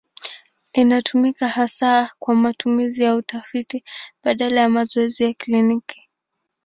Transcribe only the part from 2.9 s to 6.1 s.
ya utafiti badala ya mazoezi ya kliniki.